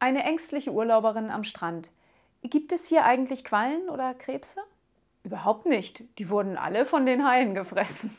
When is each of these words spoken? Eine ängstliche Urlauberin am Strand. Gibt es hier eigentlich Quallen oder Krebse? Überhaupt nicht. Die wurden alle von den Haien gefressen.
Eine 0.00 0.24
ängstliche 0.24 0.72
Urlauberin 0.72 1.30
am 1.30 1.44
Strand. 1.44 1.90
Gibt 2.42 2.72
es 2.72 2.86
hier 2.86 3.04
eigentlich 3.04 3.44
Quallen 3.44 3.90
oder 3.90 4.14
Krebse? 4.14 4.62
Überhaupt 5.24 5.66
nicht. 5.66 6.02
Die 6.18 6.30
wurden 6.30 6.56
alle 6.56 6.86
von 6.86 7.04
den 7.04 7.26
Haien 7.26 7.54
gefressen. 7.54 8.16